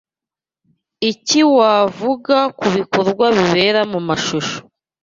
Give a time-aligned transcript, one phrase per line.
[1.11, 4.57] iki wavuga kubikorwa bibera mumashusho